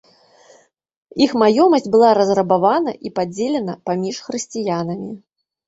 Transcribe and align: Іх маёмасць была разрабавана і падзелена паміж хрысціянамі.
Іх 1.25 1.31
маёмасць 1.41 1.91
была 1.97 2.09
разрабавана 2.19 2.91
і 3.11 3.13
падзелена 3.21 3.79
паміж 3.93 4.15
хрысціянамі. 4.27 5.11